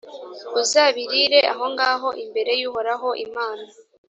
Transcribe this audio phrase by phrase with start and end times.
[0.61, 3.65] uzabirire aho ngaho imbere y’uhoraho imana